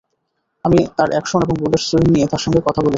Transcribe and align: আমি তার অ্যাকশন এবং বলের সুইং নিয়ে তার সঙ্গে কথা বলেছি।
আমি 0.65 0.79
তার 0.97 1.09
অ্যাকশন 1.11 1.39
এবং 1.41 1.55
বলের 1.61 1.81
সুইং 1.87 2.07
নিয়ে 2.15 2.27
তার 2.27 2.41
সঙ্গে 2.45 2.59
কথা 2.59 2.79
বলেছি। 2.79 2.89